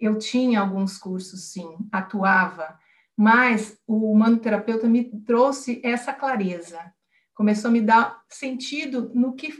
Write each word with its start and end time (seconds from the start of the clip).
eu 0.00 0.18
tinha 0.18 0.60
alguns 0.60 0.96
cursos, 0.96 1.52
sim, 1.52 1.76
atuava, 1.92 2.78
mas 3.16 3.78
o 3.86 4.10
humanoterapeuta 4.10 4.88
me 4.88 5.04
trouxe 5.22 5.80
essa 5.84 6.12
clareza, 6.12 6.80
começou 7.34 7.68
a 7.68 7.72
me 7.72 7.80
dar 7.80 8.22
sentido 8.28 9.10
no 9.14 9.34
que 9.34 9.52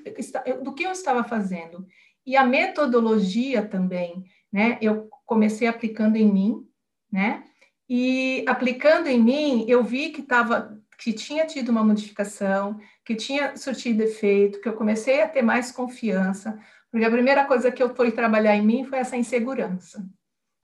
do 0.63 0.75
que 0.75 0.83
eu 0.83 0.93
estava 0.93 1.25
fazendo 1.25 1.87
e 2.27 2.37
a 2.37 2.45
metodologia 2.45 3.67
também, 3.67 4.25
né? 4.53 4.79
Eu 4.81 5.09
comecei 5.27 5.67
aplicando 5.67 6.17
em 6.17 6.31
mim, 6.31 6.67
né? 7.11 7.45
E 7.89 8.45
aplicando 8.47 9.09
em 9.09 9.21
mim, 9.21 9.65
eu 9.69 9.83
vi 9.83 10.11
que 10.11 10.21
estava 10.21 10.79
que 10.99 11.15
tinha 11.15 11.47
tido 11.47 11.71
uma 11.71 11.83
modificação, 11.83 12.79
que 13.07 13.15
tinha 13.15 13.57
surtido 13.57 14.03
efeito, 14.03 14.61
que 14.61 14.69
eu 14.69 14.75
comecei 14.75 15.23
a 15.23 15.29
ter 15.29 15.41
mais 15.41 15.73
confiança, 15.73 16.59
porque 16.91 17.07
a 17.07 17.11
primeira 17.11 17.47
coisa 17.47 17.73
que 17.73 17.83
eu 17.83 17.95
fui 17.95 18.13
trabalhar 18.13 18.55
em 18.55 18.65
mim 18.65 18.85
foi 18.85 18.99
essa 18.99 19.17
insegurança. 19.17 20.07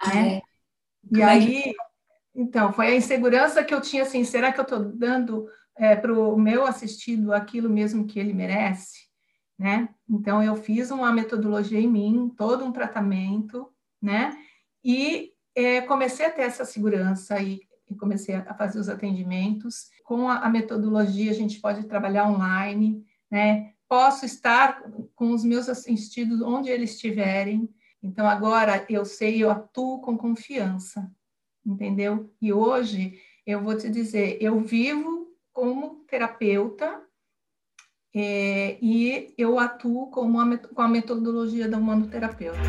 Ah, 0.01 0.15
né? 0.15 0.37
É? 0.37 0.43
E 1.13 1.23
é 1.23 1.25
aí, 1.25 1.75
então, 2.37 2.71
foi 2.71 2.89
a 2.89 2.97
insegurança 2.97 3.65
que 3.65 3.73
eu 3.73 3.81
tinha 3.81 4.03
assim, 4.03 4.23
será 4.23 4.53
que 4.53 4.61
eu 4.61 4.65
estou 4.65 4.81
dando 4.81 5.49
é, 5.75 5.97
para 5.97 6.13
o 6.13 6.37
meu 6.37 6.67
assistido 6.67 7.33
aquilo 7.33 7.71
mesmo 7.71 8.07
que 8.07 8.19
ele 8.19 8.35
merece? 8.35 9.07
Né? 9.59 9.89
Então, 10.09 10.43
eu 10.43 10.55
fiz 10.55 10.91
uma 10.91 11.11
metodologia 11.11 11.81
em 11.81 11.89
mim, 11.89 12.31
todo 12.37 12.63
um 12.63 12.73
tratamento, 12.73 13.73
né? 14.03 14.37
E 14.85 15.33
é, 15.55 15.81
comecei 15.81 16.27
a 16.27 16.31
ter 16.31 16.43
essa 16.43 16.67
segurança 16.67 17.41
e, 17.41 17.61
e, 17.89 17.95
comecei 17.95 18.35
a 18.35 18.55
fazer 18.55 18.79
os 18.79 18.91
atendimentos. 18.91 19.89
Com 20.05 20.29
a, 20.29 20.41
a 20.41 20.51
metodologia, 20.51 21.31
a 21.31 21.35
gente 21.35 21.59
pode 21.59 21.85
trabalhar 21.85 22.29
online, 22.29 23.03
né? 23.31 23.73
Posso 23.89 24.27
estar 24.27 24.83
com 25.15 25.31
os 25.31 25.43
meus 25.43 25.71
assistidos 25.71 26.43
onde 26.43 26.69
eles 26.69 26.91
estiverem. 26.91 27.67
Então, 28.07 28.29
agora 28.29 28.87
eu 28.89 29.05
sei, 29.05 29.43
eu 29.43 29.51
atuo 29.51 30.01
com 30.01 30.17
confiança, 30.17 31.11
entendeu? 31.65 32.33
E 32.41 32.53
hoje, 32.53 33.21
eu 33.45 33.61
vou 33.61 33.77
te 33.77 33.89
dizer, 33.89 34.39
eu 34.41 34.61
vivo 34.61 35.27
como 35.53 36.05
terapeuta 36.09 37.03
é, 38.15 38.79
e 38.81 39.35
eu 39.37 39.59
atuo 39.59 40.09
como 40.13 40.39
a, 40.39 40.57
com 40.57 40.83
a 40.83 40.89
metodologia 40.89 41.69
da 41.69 41.79
humanoterapeuta. 41.79 42.61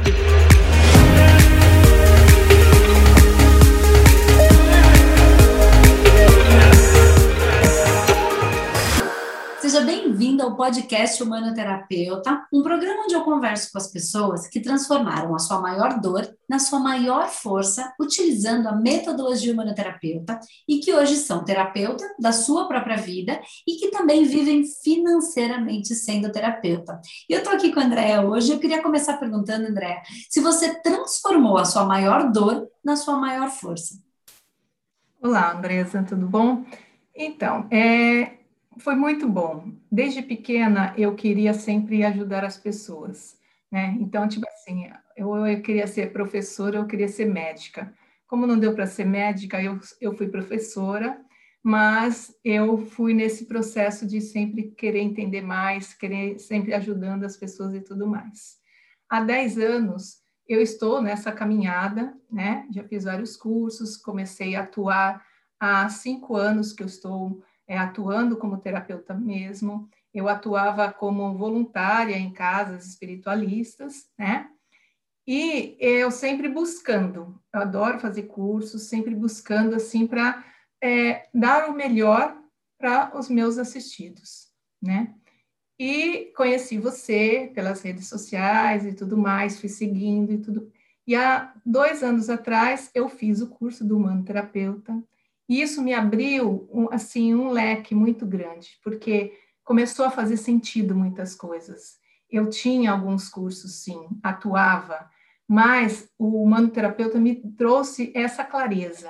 Seja 9.67 9.81
bem-vindo 9.81 10.41
ao 10.43 10.55
podcast 10.55 11.21
Humanoterapeuta, 11.21 12.47
um 12.53 12.63
programa 12.63 13.03
onde 13.03 13.13
eu 13.13 13.25
converso 13.25 13.69
com 13.69 13.77
as 13.77 13.91
pessoas 13.91 14.47
que 14.47 14.61
transformaram 14.61 15.35
a 15.35 15.39
sua 15.39 15.59
maior 15.59 15.99
dor 15.99 16.25
na 16.47 16.57
sua 16.57 16.79
maior 16.79 17.27
força, 17.27 17.93
utilizando 17.99 18.67
a 18.67 18.71
metodologia 18.71 19.51
humanoterapeuta 19.51 20.39
e 20.65 20.79
que 20.79 20.93
hoje 20.93 21.17
são 21.17 21.43
terapeuta 21.43 22.05
da 22.17 22.31
sua 22.31 22.65
própria 22.65 22.95
vida 22.95 23.41
e 23.67 23.75
que 23.75 23.91
também 23.91 24.23
vivem 24.23 24.63
financeiramente 24.63 25.93
sendo 25.95 26.31
terapeuta. 26.31 27.02
E 27.29 27.33
eu 27.33 27.39
estou 27.39 27.52
aqui 27.52 27.73
com 27.73 27.81
a 27.81 27.83
Andréa 27.83 28.21
hoje. 28.21 28.53
Eu 28.53 28.59
queria 28.59 28.81
começar 28.81 29.17
perguntando, 29.17 29.67
Andréa, 29.67 30.02
se 30.29 30.39
você 30.39 30.81
transformou 30.81 31.57
a 31.57 31.65
sua 31.65 31.83
maior 31.83 32.31
dor 32.31 32.69
na 32.81 32.95
sua 32.95 33.17
maior 33.17 33.49
força. 33.49 33.95
Olá, 35.21 35.52
Andresa, 35.52 36.05
tudo 36.07 36.25
bom? 36.25 36.63
Então, 37.13 37.67
é, 37.69 38.36
foi 38.80 38.95
muito 38.95 39.28
bom. 39.28 39.72
Desde 39.92 40.22
pequena 40.22 40.94
eu 40.97 41.16
queria 41.16 41.53
sempre 41.53 42.03
ajudar 42.03 42.44
as 42.44 42.58
pessoas, 42.58 43.38
né? 43.72 43.95
Então, 44.00 44.28
tipo 44.28 44.47
assim, 44.47 44.89
eu, 45.16 45.36
eu 45.45 45.61
queria 45.61 45.88
ser 45.88 46.11
professora, 46.11 46.78
eu 46.78 46.88
queria 46.88 47.08
ser 47.08 47.25
médica. 47.25 47.94
Como 48.28 48.48
não 48.48 48.59
deu 48.59 48.73
para 48.73 48.88
ser 48.88 49.05
médica, 49.05 49.61
eu, 49.61 49.80
eu 50.02 50.14
fui 50.16 50.28
professora, 50.28 51.20
mas 51.64 52.36
eu 52.44 52.78
fui 52.78 53.14
nesse 53.14 53.45
processo 53.45 54.05
de 54.05 54.22
sempre 54.22 54.72
querer 54.72 54.99
entender 54.99 55.42
mais, 55.42 55.93
querer 55.93 56.39
sempre 56.39 56.73
ajudando 56.73 57.23
as 57.23 57.37
pessoas 57.37 57.73
e 57.73 57.82
tudo 57.82 58.08
mais. 58.08 58.58
Há 59.10 59.21
10 59.21 59.58
anos 59.58 60.21
eu 60.48 60.61
estou 60.61 61.02
nessa 61.02 61.32
caminhada, 61.32 62.16
né? 62.32 62.66
Já 62.71 62.83
fiz 62.83 63.04
vários 63.04 63.36
cursos, 63.36 63.98
comecei 63.98 64.55
a 64.55 64.61
atuar 64.61 65.26
há 65.60 65.89
cinco 65.89 66.36
anos 66.36 66.71
que 66.71 66.83
eu 66.83 66.87
estou 66.87 67.43
é, 67.67 67.78
atuando 67.78 68.38
como 68.38 68.58
terapeuta 68.58 69.14
mesmo. 69.14 69.89
Eu 70.14 70.28
atuava 70.30 70.92
como 70.92 71.38
voluntária 71.38 72.17
em 72.17 72.32
casas 72.32 72.88
espiritualistas, 72.88 74.10
né? 74.17 74.50
E 75.28 75.76
eu 75.80 76.10
sempre 76.10 76.48
buscando, 76.48 77.38
eu 77.54 77.61
adoro 77.61 78.00
fazer 78.00 78.23
cursos, 78.23 78.83
sempre 78.83 79.14
buscando 79.14 79.76
assim 79.76 80.08
para 80.08 80.45
é, 80.82 81.28
dar 81.33 81.70
o 81.70 81.73
melhor 81.73 82.42
para 82.78 83.11
os 83.17 83.28
meus 83.30 83.58
assistidos, 83.58 84.48
né? 84.82 85.14
E 85.78 86.32
conheci 86.36 86.78
você 86.78 87.52
pelas 87.54 87.82
redes 87.82 88.08
sociais 88.08 88.86
e 88.86 88.94
tudo 88.94 89.17
mais, 89.17 89.60
fui 89.60 89.70
seguindo 89.70 90.32
e 90.32 90.38
tudo. 90.38 90.72
E 91.05 91.14
há 91.16 91.54
dois 91.66 92.04
anos 92.04 92.30
atrás 92.30 92.89
eu 92.95 93.10
fiz 93.10 93.42
o 93.42 93.49
curso 93.49 93.86
do 93.86 93.98
humano 93.98 94.23
terapeuta 94.23 95.04
e 95.47 95.61
isso 95.61 95.81
me 95.81 95.93
abriu 95.93 96.67
um, 96.71 96.91
assim 96.91 97.33
um 97.33 97.49
leque 97.49 97.95
muito 97.95 98.25
grande, 98.25 98.77
porque 98.83 99.33
começou 99.63 100.05
a 100.05 100.11
fazer 100.11 100.37
sentido 100.37 100.95
muitas 100.95 101.35
coisas. 101.35 101.97
Eu 102.30 102.49
tinha 102.49 102.91
alguns 102.91 103.30
cursos, 103.30 103.83
sim, 103.83 104.07
atuava, 104.21 105.09
mas 105.47 106.09
o 106.17 106.43
humanoterapeuta 106.43 107.19
me 107.19 107.36
trouxe 107.53 108.11
essa 108.13 108.43
clareza, 108.43 109.09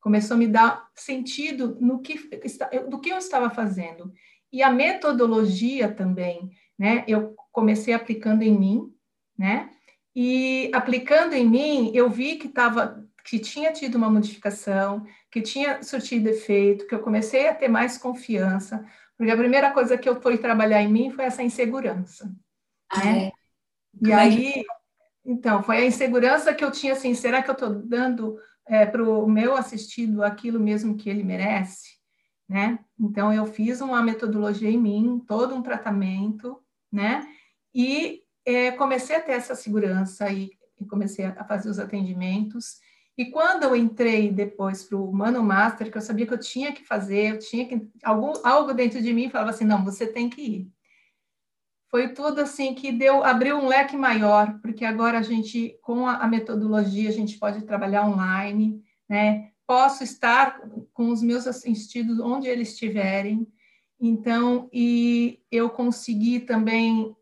começou 0.00 0.36
a 0.36 0.38
me 0.38 0.46
dar 0.46 0.88
sentido 0.94 1.76
no 1.80 2.00
que 2.00 2.14
do 2.88 3.00
que 3.00 3.10
eu 3.10 3.18
estava 3.18 3.50
fazendo. 3.50 4.12
E 4.52 4.62
a 4.62 4.70
metodologia 4.70 5.92
também, 5.92 6.50
né? 6.78 7.04
Eu 7.08 7.34
comecei 7.50 7.94
aplicando 7.94 8.42
em 8.42 8.56
mim, 8.56 8.92
né? 9.36 9.70
E 10.14 10.70
aplicando 10.74 11.32
em 11.32 11.48
mim, 11.48 11.90
eu 11.94 12.08
vi 12.10 12.36
que 12.36 12.46
estava 12.46 13.02
que 13.24 13.38
tinha 13.38 13.72
tido 13.72 13.96
uma 13.96 14.10
modificação, 14.10 15.06
que 15.30 15.40
tinha 15.40 15.82
surtido 15.82 16.28
efeito, 16.28 16.86
que 16.86 16.94
eu 16.94 17.00
comecei 17.00 17.48
a 17.48 17.54
ter 17.54 17.68
mais 17.68 17.96
confiança, 17.96 18.84
porque 19.16 19.30
a 19.32 19.36
primeira 19.36 19.70
coisa 19.70 19.96
que 19.96 20.08
eu 20.08 20.20
fui 20.20 20.38
trabalhar 20.38 20.82
em 20.82 20.92
mim 20.92 21.10
foi 21.10 21.24
essa 21.24 21.42
insegurança. 21.42 22.34
Ah, 22.88 23.04
né? 23.04 23.26
é? 23.26 23.32
E 24.00 24.12
aí, 24.12 24.64
então, 25.24 25.62
foi 25.62 25.76
a 25.78 25.86
insegurança 25.86 26.52
que 26.52 26.64
eu 26.64 26.70
tinha, 26.70 26.94
assim, 26.94 27.14
será 27.14 27.42
que 27.42 27.48
eu 27.48 27.54
estou 27.54 27.70
dando 27.70 28.36
é, 28.66 28.84
para 28.84 29.02
o 29.02 29.28
meu 29.28 29.54
assistido 29.54 30.22
aquilo 30.22 30.58
mesmo 30.58 30.96
que 30.96 31.08
ele 31.08 31.22
merece? 31.22 32.00
Né? 32.48 32.78
Então, 32.98 33.32
eu 33.32 33.46
fiz 33.46 33.80
uma 33.80 34.02
metodologia 34.02 34.68
em 34.68 34.78
mim, 34.78 35.22
todo 35.26 35.54
um 35.54 35.62
tratamento, 35.62 36.60
né? 36.90 37.26
E 37.74 38.22
é, 38.44 38.72
comecei 38.72 39.16
a 39.16 39.20
ter 39.20 39.32
essa 39.32 39.54
segurança 39.54 40.28
e, 40.30 40.50
e 40.78 40.84
comecei 40.84 41.24
a 41.24 41.44
fazer 41.44 41.70
os 41.70 41.78
atendimentos. 41.78 42.80
E 43.16 43.26
quando 43.26 43.64
eu 43.64 43.76
entrei 43.76 44.30
depois 44.30 44.84
para 44.84 44.96
o 44.96 45.12
Mano 45.12 45.42
Master, 45.42 45.90
que 45.90 45.98
eu 45.98 46.02
sabia 46.02 46.26
que 46.26 46.32
eu 46.32 46.40
tinha 46.40 46.72
que 46.72 46.84
fazer, 46.84 47.32
eu 47.32 47.38
tinha 47.38 47.66
que 47.66 47.86
algo, 48.02 48.32
algo 48.42 48.72
dentro 48.72 49.02
de 49.02 49.12
mim 49.12 49.28
falava 49.28 49.50
assim, 49.50 49.64
não, 49.64 49.84
você 49.84 50.06
tem 50.06 50.30
que 50.30 50.40
ir. 50.40 50.72
Foi 51.90 52.08
tudo 52.08 52.40
assim 52.40 52.74
que 52.74 52.90
deu, 52.90 53.22
abriu 53.22 53.58
um 53.58 53.68
leque 53.68 53.98
maior, 53.98 54.58
porque 54.62 54.82
agora 54.82 55.18
a 55.18 55.22
gente, 55.22 55.78
com 55.82 56.06
a, 56.06 56.16
a 56.16 56.26
metodologia, 56.26 57.10
a 57.10 57.12
gente 57.12 57.38
pode 57.38 57.66
trabalhar 57.66 58.06
online, 58.06 58.82
né? 59.06 59.50
Posso 59.66 60.02
estar 60.02 60.58
com 60.94 61.10
os 61.10 61.22
meus 61.22 61.46
assistidos 61.46 62.18
onde 62.18 62.48
eles 62.48 62.70
estiverem. 62.70 63.46
Então, 64.00 64.70
e 64.72 65.42
eu 65.50 65.68
consegui 65.68 66.40
também, 66.40 67.14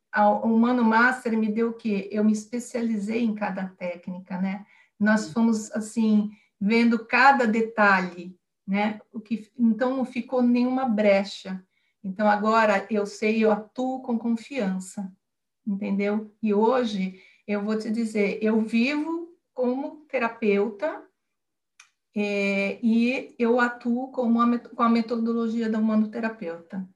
o 0.44 0.48
Mano 0.48 0.84
Master 0.84 1.36
me 1.36 1.50
deu 1.50 1.70
o 1.70 1.74
quê? 1.74 2.08
Eu 2.12 2.24
me 2.24 2.32
especializei 2.32 3.24
em 3.24 3.34
cada 3.34 3.66
técnica, 3.66 4.40
né? 4.40 4.64
Nós 5.00 5.32
fomos 5.32 5.72
assim 5.72 6.30
vendo 6.60 7.06
cada 7.06 7.46
detalhe, 7.46 8.38
né? 8.66 9.00
O 9.12 9.18
que 9.18 9.50
então 9.58 9.96
não 9.96 10.04
ficou 10.04 10.42
nenhuma 10.42 10.86
brecha. 10.86 11.64
Então 12.04 12.28
agora 12.28 12.86
eu 12.90 13.06
sei, 13.06 13.42
eu 13.42 13.50
atuo 13.50 14.02
com 14.02 14.18
confiança, 14.18 15.10
entendeu? 15.66 16.34
E 16.42 16.52
hoje 16.52 17.20
eu 17.46 17.64
vou 17.64 17.76
te 17.78 17.90
dizer, 17.90 18.38
eu 18.42 18.60
vivo 18.60 19.34
como 19.54 20.04
terapeuta 20.06 21.02
é, 22.14 22.78
e 22.82 23.34
eu 23.38 23.60
atuo 23.60 24.10
com 24.10 24.40
a 24.40 24.88
metodologia 24.88 25.68
da 25.68 25.78
humanoterapeuta. 25.78 26.88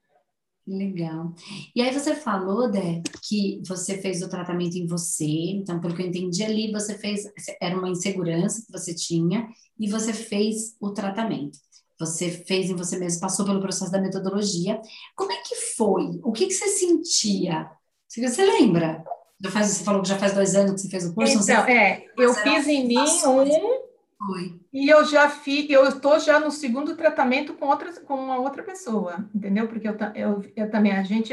Legal. 0.66 1.34
E 1.76 1.82
aí 1.82 1.92
você 1.92 2.14
falou, 2.14 2.70
Dé, 2.70 3.02
que 3.22 3.60
você 3.66 3.98
fez 3.98 4.22
o 4.22 4.28
tratamento 4.28 4.76
em 4.76 4.86
você, 4.86 5.26
então, 5.26 5.78
pelo 5.78 5.94
que 5.94 6.02
eu 6.02 6.06
entendi 6.06 6.42
ali, 6.42 6.72
você 6.72 6.96
fez, 6.96 7.24
era 7.60 7.76
uma 7.76 7.90
insegurança 7.90 8.64
que 8.64 8.72
você 8.72 8.94
tinha, 8.94 9.46
e 9.78 9.90
você 9.90 10.12
fez 10.12 10.74
o 10.80 10.90
tratamento. 10.92 11.58
Você 11.98 12.30
fez 12.30 12.70
em 12.70 12.74
você 12.74 12.98
mesmo, 12.98 13.20
passou 13.20 13.44
pelo 13.44 13.60
processo 13.60 13.92
da 13.92 14.00
metodologia. 14.00 14.80
Como 15.14 15.30
é 15.30 15.36
que 15.42 15.54
foi? 15.76 16.20
O 16.22 16.32
que, 16.32 16.46
que 16.46 16.54
você 16.54 16.68
sentia? 16.68 17.70
Você 18.08 18.44
lembra 18.44 19.04
Faz, 19.50 19.68
você 19.68 19.84
falou 19.84 20.00
que 20.00 20.08
já 20.08 20.18
faz 20.18 20.32
dois 20.32 20.54
anos 20.54 20.72
que 20.72 20.80
você 20.80 20.88
fez 20.88 21.06
o 21.06 21.14
curso. 21.14 21.38
Então, 21.42 21.64
é, 21.66 22.04
eu 22.16 22.32
fiz 22.32 22.66
em 22.66 22.86
mim 22.86 22.98
um 22.98 23.83
foi. 24.26 24.60
E 24.72 24.88
eu 24.88 25.04
já 25.04 25.28
fiz, 25.28 25.68
eu 25.68 25.86
estou 25.86 26.18
já 26.18 26.40
no 26.40 26.50
segundo 26.50 26.96
tratamento 26.96 27.54
com 27.54 27.66
outras, 27.66 27.98
com 27.98 28.14
uma 28.14 28.38
outra 28.38 28.62
pessoa, 28.62 29.28
entendeu? 29.34 29.68
Porque 29.68 29.88
eu, 29.88 29.96
eu, 30.14 30.52
eu 30.56 30.70
também 30.70 30.92
a 30.92 31.02
gente 31.02 31.32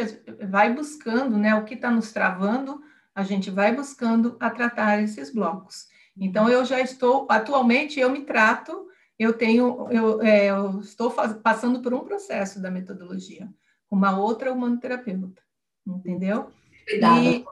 vai 0.49 0.73
buscando, 0.73 1.37
né? 1.37 1.55
O 1.55 1.63
que 1.63 1.75
está 1.75 1.89
nos 1.89 2.11
travando, 2.11 2.81
a 3.15 3.23
gente 3.23 3.49
vai 3.49 3.73
buscando 3.73 4.35
a 4.39 4.49
tratar 4.49 5.01
esses 5.01 5.33
blocos. 5.33 5.87
Então 6.17 6.49
eu 6.49 6.65
já 6.65 6.79
estou, 6.79 7.27
atualmente 7.29 7.99
eu 7.99 8.09
me 8.09 8.21
trato, 8.21 8.87
eu 9.17 9.33
tenho, 9.33 9.87
eu, 9.89 10.21
é, 10.21 10.47
eu 10.47 10.79
estou 10.79 11.09
faz, 11.09 11.33
passando 11.33 11.81
por 11.81 11.93
um 11.93 12.01
processo 12.01 12.61
da 12.61 12.69
metodologia, 12.69 13.49
uma 13.89 14.17
outra 14.17 14.51
humanoterapeuta, 14.51 15.41
entendeu? 15.85 16.51
Cuidado. 16.87 17.23
E, 17.23 17.45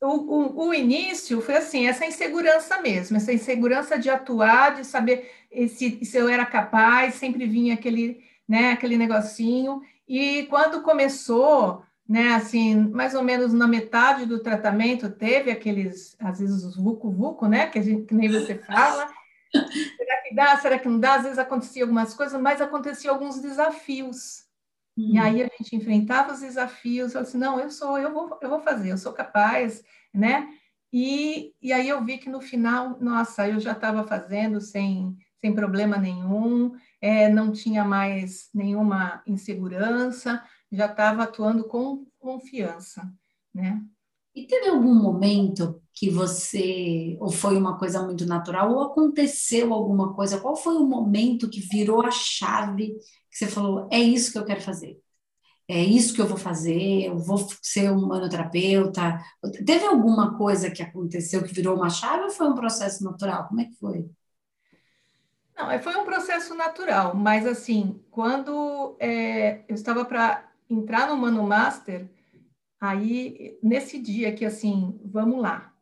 o, 0.00 0.08
o, 0.08 0.68
o, 0.68 0.74
início 0.74 1.40
foi 1.40 1.56
assim, 1.56 1.86
essa 1.86 2.04
insegurança 2.04 2.80
mesmo, 2.80 3.16
essa 3.16 3.32
insegurança 3.32 3.98
de 3.98 4.10
atuar, 4.10 4.74
de 4.74 4.84
saber 4.84 5.30
se, 5.68 6.04
se 6.04 6.16
eu 6.16 6.28
era 6.28 6.44
capaz, 6.44 7.14
sempre 7.14 7.46
vinha 7.46 7.74
aquele, 7.74 8.22
né, 8.46 8.72
aquele 8.72 8.96
negocinho, 8.96 9.80
e 10.06 10.44
quando 10.50 10.82
começou, 10.82 11.82
né, 12.08 12.34
assim, 12.34 12.76
mais 12.90 13.14
ou 13.14 13.22
menos 13.22 13.52
na 13.52 13.66
metade 13.66 14.26
do 14.26 14.40
tratamento, 14.40 15.10
teve 15.10 15.50
aqueles, 15.50 16.14
às 16.20 16.40
vezes, 16.40 16.62
os 16.62 16.76
vucu-vucu, 16.76 17.46
né, 17.48 17.66
que, 17.68 17.78
a 17.78 17.82
gente, 17.82 18.04
que 18.04 18.14
nem 18.14 18.30
você 18.30 18.54
fala, 18.54 19.08
será 19.96 20.22
que 20.22 20.34
dá, 20.34 20.56
será 20.58 20.78
que 20.78 20.88
não 20.88 21.00
dá, 21.00 21.14
às 21.14 21.22
vezes 21.22 21.38
acontecia 21.38 21.82
algumas 21.82 22.12
coisas, 22.12 22.40
mas 22.40 22.60
acontecia 22.60 23.10
alguns 23.10 23.40
desafios, 23.40 24.45
Hum. 24.96 25.12
E 25.14 25.18
aí 25.18 25.42
a 25.42 25.48
gente 25.58 25.76
enfrentava 25.76 26.32
os 26.32 26.40
desafios, 26.40 27.14
eu 27.14 27.20
assim, 27.20 27.38
não, 27.38 27.60
eu 27.60 27.70
sou, 27.70 27.98
eu 27.98 28.12
vou, 28.12 28.38
eu 28.40 28.48
vou 28.48 28.60
fazer, 28.60 28.92
eu 28.92 28.98
sou 28.98 29.12
capaz, 29.12 29.82
né? 30.12 30.48
E, 30.92 31.52
e 31.60 31.72
aí 31.72 31.88
eu 31.88 32.02
vi 32.04 32.18
que 32.18 32.30
no 32.30 32.40
final, 32.40 32.98
nossa, 33.00 33.48
eu 33.48 33.60
já 33.60 33.72
estava 33.72 34.04
fazendo 34.06 34.60
sem, 34.60 35.16
sem 35.40 35.54
problema 35.54 35.98
nenhum, 35.98 36.72
é, 37.00 37.28
não 37.28 37.52
tinha 37.52 37.84
mais 37.84 38.48
nenhuma 38.54 39.22
insegurança, 39.26 40.42
já 40.72 40.86
estava 40.86 41.24
atuando 41.24 41.64
com 41.68 42.06
confiança, 42.18 43.02
né? 43.54 43.82
E 44.36 44.46
teve 44.46 44.68
algum 44.68 44.94
momento 44.94 45.82
que 45.94 46.10
você, 46.10 47.16
ou 47.18 47.30
foi 47.30 47.56
uma 47.56 47.78
coisa 47.78 48.02
muito 48.02 48.26
natural, 48.26 48.70
ou 48.70 48.82
aconteceu 48.82 49.72
alguma 49.72 50.12
coisa? 50.12 50.38
Qual 50.38 50.54
foi 50.54 50.74
o 50.76 50.86
momento 50.86 51.48
que 51.48 51.58
virou 51.58 52.04
a 52.04 52.10
chave 52.10 52.94
que 53.30 53.38
você 53.38 53.46
falou: 53.46 53.88
é 53.90 53.98
isso 53.98 54.30
que 54.30 54.38
eu 54.38 54.44
quero 54.44 54.60
fazer? 54.60 55.00
É 55.66 55.82
isso 55.82 56.14
que 56.14 56.20
eu 56.20 56.26
vou 56.26 56.36
fazer? 56.36 57.06
Eu 57.06 57.18
vou 57.18 57.48
ser 57.62 57.90
um 57.90 58.06
manoterapeuta? 58.06 59.18
Teve 59.64 59.86
alguma 59.86 60.36
coisa 60.36 60.70
que 60.70 60.82
aconteceu 60.82 61.42
que 61.42 61.54
virou 61.54 61.74
uma 61.74 61.88
chave 61.88 62.24
ou 62.24 62.30
foi 62.30 62.46
um 62.46 62.54
processo 62.54 63.02
natural? 63.02 63.48
Como 63.48 63.62
é 63.62 63.64
que 63.64 63.74
foi? 63.76 64.06
Não, 65.56 65.78
foi 65.80 65.96
um 65.96 66.04
processo 66.04 66.54
natural, 66.54 67.14
mas 67.16 67.46
assim, 67.46 67.98
quando 68.10 68.94
é, 69.00 69.64
eu 69.66 69.74
estava 69.74 70.04
para 70.04 70.46
entrar 70.68 71.08
no 71.08 71.16
Mano 71.16 71.42
Master, 71.42 72.06
Aí, 72.80 73.58
nesse 73.62 73.98
dia 73.98 74.32
que 74.32 74.44
assim, 74.44 75.00
vamos 75.04 75.40
lá, 75.40 75.72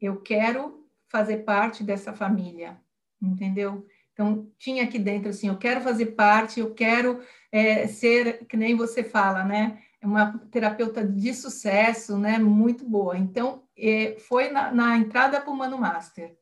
eu 0.00 0.20
quero 0.20 0.86
fazer 1.08 1.38
parte 1.38 1.84
dessa 1.84 2.12
família, 2.12 2.80
entendeu? 3.20 3.86
Então, 4.12 4.50
tinha 4.58 4.84
aqui 4.84 4.98
dentro 4.98 5.30
assim, 5.30 5.48
eu 5.48 5.58
quero 5.58 5.80
fazer 5.80 6.06
parte, 6.06 6.60
eu 6.60 6.74
quero 6.74 7.20
é, 7.50 7.86
ser, 7.86 8.46
que 8.46 8.56
nem 8.56 8.74
você 8.74 9.02
fala, 9.02 9.44
né? 9.44 9.82
Uma 10.02 10.38
terapeuta 10.50 11.06
de 11.06 11.34
sucesso, 11.34 12.18
né? 12.18 12.38
Muito 12.38 12.88
boa. 12.88 13.18
Então, 13.18 13.64
é, 13.76 14.16
foi 14.18 14.50
na, 14.50 14.72
na 14.72 14.96
entrada 14.96 15.40
para 15.40 15.50
o 15.50 15.56
Mano 15.56 15.78
Master 15.78 16.36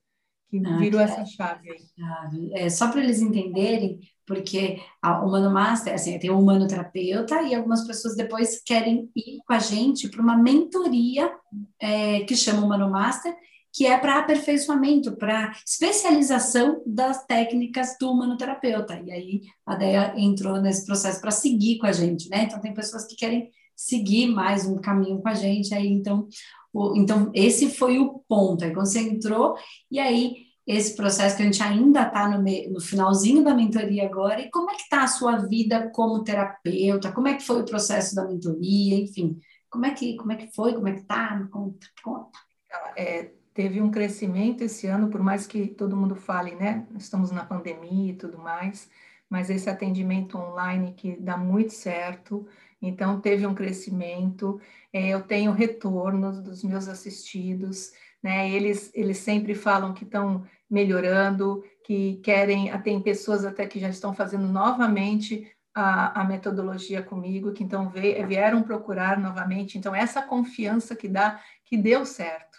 que 0.48 0.62
ah, 0.64 0.78
virou 0.78 1.04
que 1.04 1.12
essa 1.12 1.24
chave 1.26 1.70
aí. 1.70 2.50
É, 2.54 2.70
só 2.70 2.90
para 2.90 3.02
eles 3.02 3.20
entenderem, 3.20 4.00
porque 4.28 4.78
a 5.00 5.24
Humano 5.24 5.50
Master, 5.50 5.94
assim, 5.94 6.18
tem 6.18 6.30
o 6.30 6.38
Humano 6.38 6.68
Terapeuta 6.68 7.42
e 7.42 7.54
algumas 7.54 7.86
pessoas 7.86 8.14
depois 8.14 8.62
querem 8.62 9.10
ir 9.16 9.38
com 9.46 9.54
a 9.54 9.58
gente 9.58 10.08
para 10.08 10.22
uma 10.22 10.36
mentoria 10.36 11.32
é, 11.80 12.20
que 12.20 12.36
chama 12.36 12.64
Humano 12.64 12.90
Master, 12.90 13.34
que 13.72 13.86
é 13.86 13.96
para 13.96 14.18
aperfeiçoamento, 14.18 15.16
para 15.16 15.52
especialização 15.66 16.82
das 16.84 17.24
técnicas 17.24 17.96
do 17.98 18.10
humanoterapeuta. 18.10 19.02
E 19.06 19.10
aí 19.10 19.40
a 19.64 19.74
Deia 19.74 20.14
entrou 20.16 20.60
nesse 20.60 20.84
processo 20.84 21.20
para 21.20 21.30
seguir 21.30 21.78
com 21.78 21.86
a 21.86 21.92
gente, 21.92 22.28
né? 22.28 22.44
Então 22.44 22.60
tem 22.60 22.74
pessoas 22.74 23.06
que 23.06 23.16
querem 23.16 23.50
seguir 23.74 24.26
mais 24.26 24.66
um 24.66 24.76
caminho 24.78 25.22
com 25.22 25.28
a 25.28 25.34
gente, 25.34 25.72
aí 25.72 25.86
então, 25.86 26.28
o, 26.72 26.96
então 26.96 27.30
esse 27.32 27.70
foi 27.70 27.98
o 27.98 28.22
ponto. 28.28 28.64
Aí 28.64 28.74
quando 28.74 28.86
você 28.86 29.00
entrou, 29.00 29.54
e 29.90 29.98
aí 29.98 30.47
esse 30.68 30.94
processo 30.94 31.34
que 31.34 31.42
a 31.42 31.46
gente 31.46 31.62
ainda 31.62 32.02
está 32.02 32.28
no, 32.28 32.42
no, 32.70 32.80
finalzinho 32.80 33.42
da 33.42 33.54
mentoria 33.54 34.04
agora, 34.04 34.38
e 34.38 34.50
como 34.50 34.70
é 34.70 34.74
que 34.74 34.82
está 34.82 35.02
a 35.02 35.06
sua 35.06 35.38
vida 35.38 35.90
como 35.94 36.22
terapeuta? 36.22 37.10
Como 37.10 37.26
é 37.26 37.34
que 37.34 37.42
foi 37.42 37.62
o 37.62 37.64
processo 37.64 38.14
da 38.14 38.26
mentoria? 38.26 39.02
Enfim, 39.02 39.40
como 39.70 39.86
é 39.86 39.92
que, 39.92 40.14
como 40.16 40.30
é 40.30 40.36
que 40.36 40.54
foi? 40.54 40.74
Como 40.74 40.86
é 40.86 40.92
que 40.92 41.00
está? 41.00 41.48
Conta, 41.50 41.86
conta. 42.04 42.38
É, 42.94 43.30
teve 43.54 43.80
um 43.80 43.90
crescimento 43.90 44.62
esse 44.62 44.86
ano, 44.86 45.08
por 45.08 45.22
mais 45.22 45.46
que 45.46 45.68
todo 45.68 45.96
mundo 45.96 46.14
fale, 46.14 46.54
né? 46.54 46.86
Estamos 46.98 47.30
na 47.30 47.46
pandemia 47.46 48.12
e 48.12 48.16
tudo 48.16 48.36
mais, 48.36 48.90
mas 49.28 49.48
esse 49.48 49.70
atendimento 49.70 50.36
online 50.36 50.92
que 50.92 51.16
dá 51.16 51.38
muito 51.38 51.72
certo, 51.72 52.46
então 52.80 53.22
teve 53.22 53.46
um 53.46 53.54
crescimento. 53.54 54.60
É, 54.92 55.08
eu 55.08 55.22
tenho 55.22 55.50
retornos 55.50 56.42
dos 56.42 56.62
meus 56.62 56.88
assistidos, 56.88 57.92
né? 58.22 58.50
Eles, 58.50 58.90
eles 58.94 59.18
sempre 59.18 59.54
falam 59.54 59.94
que 59.94 60.04
estão 60.04 60.46
melhorando, 60.68 61.64
que 61.84 62.16
querem, 62.16 62.70
tem 62.82 63.00
pessoas 63.00 63.44
até 63.44 63.66
que 63.66 63.80
já 63.80 63.88
estão 63.88 64.12
fazendo 64.12 64.46
novamente 64.46 65.50
a, 65.74 66.22
a 66.22 66.24
metodologia 66.24 67.02
comigo, 67.02 67.52
que 67.52 67.62
então 67.62 67.90
vieram 67.90 68.62
procurar 68.62 69.18
novamente. 69.18 69.78
Então, 69.78 69.94
essa 69.94 70.20
confiança 70.20 70.96
que 70.96 71.08
dá, 71.08 71.42
que 71.64 71.76
deu 71.76 72.04
certo. 72.04 72.58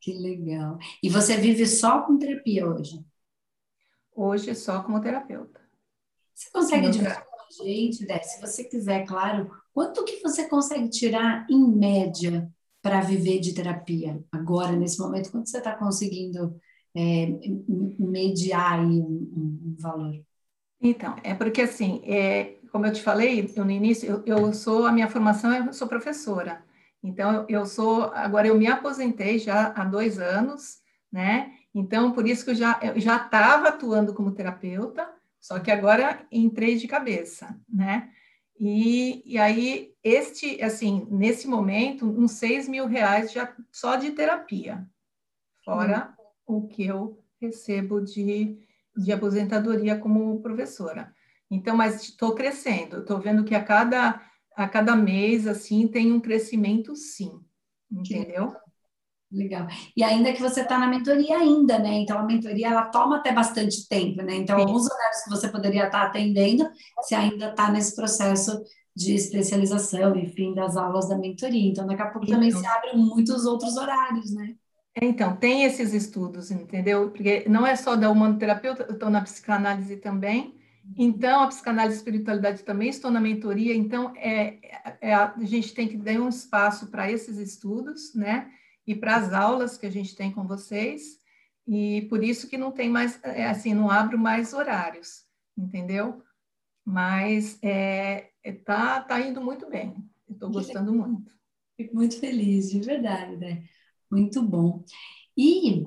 Que 0.00 0.12
legal. 0.12 0.78
E 1.02 1.08
você 1.08 1.36
vive 1.36 1.66
só 1.66 2.02
com 2.02 2.18
terapia 2.18 2.66
hoje? 2.66 3.04
Hoje, 4.14 4.54
só 4.54 4.82
como 4.82 5.00
terapeuta. 5.00 5.60
Você 6.34 6.50
consegue 6.50 6.88
dividir 6.88 7.22
com 7.22 7.36
a 7.36 7.64
gente, 7.64 8.06
Dé, 8.06 8.18
se 8.22 8.40
você 8.40 8.64
quiser, 8.64 9.04
claro, 9.06 9.50
quanto 9.72 10.04
que 10.04 10.20
você 10.20 10.48
consegue 10.48 10.88
tirar 10.88 11.46
em 11.50 11.62
média 11.62 12.50
para 12.82 13.00
viver 13.00 13.40
de 13.40 13.54
terapia 13.54 14.22
agora, 14.32 14.72
nesse 14.72 14.98
momento? 14.98 15.30
Quanto 15.30 15.48
você 15.48 15.58
está 15.58 15.74
conseguindo 15.76 16.54
é, 16.94 17.26
mediar 17.98 18.80
aí 18.80 19.00
um, 19.00 19.30
um, 19.36 19.76
valor? 19.78 20.14
Então, 20.80 21.16
é 21.22 21.34
porque 21.34 21.62
assim, 21.62 22.00
é, 22.04 22.56
como 22.72 22.86
eu 22.86 22.92
te 22.92 23.02
falei 23.02 23.52
eu, 23.54 23.64
no 23.64 23.70
início, 23.70 24.22
eu, 24.24 24.38
eu, 24.38 24.52
sou, 24.52 24.86
a 24.86 24.92
minha 24.92 25.08
formação, 25.08 25.52
eu 25.52 25.72
sou 25.72 25.88
professora. 25.88 26.64
Então, 27.02 27.46
eu 27.48 27.66
sou, 27.66 28.04
agora 28.14 28.46
eu 28.46 28.56
me 28.56 28.66
aposentei 28.66 29.38
já 29.38 29.72
há 29.74 29.84
dois 29.84 30.18
anos, 30.18 30.78
né? 31.12 31.52
Então, 31.74 32.12
por 32.12 32.26
isso 32.26 32.44
que 32.44 32.50
eu 32.50 32.54
já 32.54 32.78
estava 32.96 33.68
atuando 33.68 34.12
como 34.14 34.32
terapeuta, 34.32 35.08
só 35.40 35.58
que 35.58 35.70
agora 35.70 36.26
entrei 36.30 36.76
de 36.76 36.86
cabeça, 36.86 37.58
né? 37.68 38.10
E, 38.62 39.22
e 39.24 39.38
aí, 39.38 39.94
este, 40.04 40.62
assim, 40.62 41.08
nesse 41.10 41.48
momento, 41.48 42.04
uns 42.06 42.32
seis 42.32 42.68
mil 42.68 42.86
reais 42.86 43.32
já 43.32 43.56
só 43.72 43.96
de 43.96 44.10
terapia, 44.10 44.86
fora 45.64 46.14
o 46.46 46.68
que 46.68 46.84
eu 46.84 47.24
recebo 47.40 48.02
de, 48.02 48.58
de 48.94 49.12
aposentadoria 49.12 49.98
como 49.98 50.42
professora. 50.42 51.14
Então, 51.50 51.74
mas 51.74 52.02
estou 52.02 52.34
crescendo, 52.34 52.98
estou 52.98 53.18
vendo 53.18 53.44
que 53.44 53.54
a 53.54 53.64
cada, 53.64 54.22
a 54.54 54.68
cada 54.68 54.94
mês, 54.94 55.46
assim, 55.46 55.88
tem 55.88 56.12
um 56.12 56.20
crescimento, 56.20 56.94
sim, 56.94 57.40
entendeu? 57.90 58.54
Legal. 59.32 59.68
E 59.96 60.02
ainda 60.02 60.32
que 60.32 60.42
você 60.42 60.62
está 60.62 60.76
na 60.76 60.88
mentoria 60.88 61.38
ainda, 61.38 61.78
né? 61.78 61.94
Então, 62.00 62.18
a 62.18 62.24
mentoria, 62.24 62.66
ela 62.66 62.86
toma 62.86 63.18
até 63.18 63.32
bastante 63.32 63.88
tempo, 63.88 64.22
né? 64.22 64.34
Então, 64.34 64.56
sim. 64.56 64.62
alguns 64.62 64.90
horários 64.90 65.22
que 65.22 65.30
você 65.30 65.48
poderia 65.48 65.86
estar 65.86 66.00
tá 66.00 66.06
atendendo, 66.06 66.68
você 66.96 67.14
ainda 67.14 67.50
está 67.50 67.70
nesse 67.70 67.94
processo 67.94 68.60
de 68.94 69.14
especialização, 69.14 70.16
enfim, 70.16 70.52
das 70.52 70.76
aulas 70.76 71.08
da 71.08 71.16
mentoria. 71.16 71.70
Então, 71.70 71.86
daqui 71.86 72.02
a 72.02 72.06
pouco 72.06 72.26
então. 72.26 72.40
também 72.40 72.50
se 72.50 72.66
abrem 72.66 72.96
muitos 72.98 73.46
outros 73.46 73.76
horários, 73.76 74.34
né? 74.34 74.54
Então, 75.00 75.36
tem 75.36 75.62
esses 75.64 75.94
estudos, 75.94 76.50
entendeu? 76.50 77.10
Porque 77.10 77.44
não 77.48 77.64
é 77.64 77.76
só 77.76 77.94
da 77.94 78.10
humanoterapeuta, 78.10 78.82
eu 78.88 78.94
estou 78.94 79.08
na 79.08 79.20
psicanálise 79.20 79.96
também. 79.98 80.58
Então, 80.98 81.42
a 81.42 81.46
psicanálise 81.46 81.94
e 81.94 81.98
espiritualidade 81.98 82.64
também 82.64 82.88
estou 82.88 83.12
na 83.12 83.20
mentoria. 83.20 83.76
Então, 83.76 84.12
é, 84.16 84.58
é, 85.00 85.14
a 85.14 85.32
gente 85.42 85.72
tem 85.72 85.86
que 85.86 85.96
dar 85.96 86.20
um 86.20 86.28
espaço 86.28 86.88
para 86.88 87.10
esses 87.10 87.38
estudos, 87.38 88.12
né? 88.12 88.50
E 88.86 88.94
para 88.94 89.16
as 89.16 89.32
aulas 89.32 89.76
que 89.76 89.86
a 89.86 89.90
gente 89.90 90.16
tem 90.16 90.32
com 90.32 90.46
vocês. 90.46 91.18
E 91.66 92.02
por 92.08 92.24
isso 92.24 92.48
que 92.48 92.56
não 92.56 92.72
tem 92.72 92.88
mais, 92.88 93.22
é, 93.22 93.46
assim, 93.46 93.74
não 93.74 93.90
abro 93.90 94.18
mais 94.18 94.52
horários, 94.52 95.24
entendeu? 95.56 96.22
Mas 96.84 97.58
é, 97.62 98.30
é 98.42 98.52
tá, 98.52 99.00
tá 99.02 99.20
indo 99.20 99.40
muito 99.40 99.68
bem. 99.68 99.94
Estou 100.28 100.50
gostando 100.50 100.92
muito. 100.92 101.32
Fico 101.76 101.94
muito 101.94 102.18
feliz, 102.18 102.70
de 102.70 102.80
verdade, 102.80 103.36
né? 103.36 103.68
Muito 104.10 104.42
bom. 104.42 104.84
E 105.36 105.86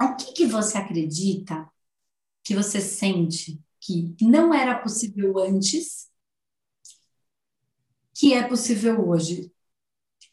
o 0.00 0.16
que, 0.16 0.32
que 0.32 0.46
você 0.46 0.78
acredita, 0.78 1.70
que 2.42 2.54
você 2.54 2.80
sente 2.80 3.62
que 3.80 4.16
não 4.22 4.54
era 4.54 4.78
possível 4.78 5.38
antes, 5.38 6.10
que 8.14 8.32
é 8.32 8.46
possível 8.46 9.06
hoje? 9.06 9.53